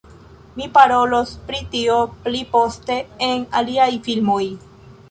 Mi 0.61 0.67
parolos 0.77 1.33
pri 1.51 1.61
tio 1.75 1.99
pli 2.25 2.43
poste 2.57 2.99
en 3.31 3.47
aliaj 3.63 3.93
filmoj 4.11 4.43